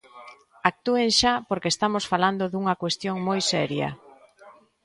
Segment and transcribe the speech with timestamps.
[0.71, 3.89] Actúen xa porque estamos falando dunha cuestión moi seria.